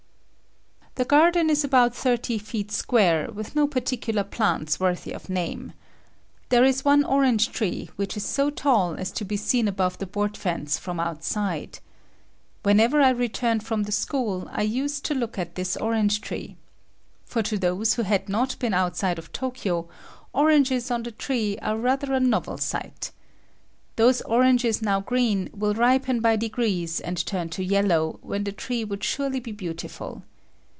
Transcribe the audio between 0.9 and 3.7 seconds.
The garden is about thirty feet square, with no